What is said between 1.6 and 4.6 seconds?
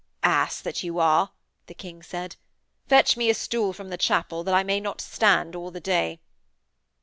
the King said, 'fetch me a stool from the chapel, that